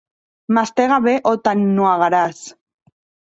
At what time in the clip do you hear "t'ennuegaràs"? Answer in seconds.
1.49-2.41